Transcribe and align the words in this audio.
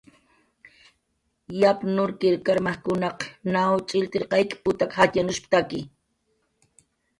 Yapn 1.61 1.87
nurkir 1.97 2.35
karmajkunaq 2.45 3.19
naw 3.53 3.71
ch'illtirqayk 3.87 4.49
putak 4.63 4.91
jatxyanushtaki 4.97 5.79